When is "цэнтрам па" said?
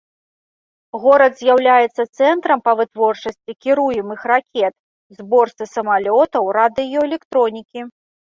2.17-2.73